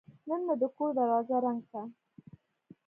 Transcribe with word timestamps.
نن 0.27 0.41
مې 0.47 0.55
د 0.61 0.63
کور 0.77 0.89
دروازه 0.97 1.35
رنګ 1.45 1.61
کړه. 1.69 1.83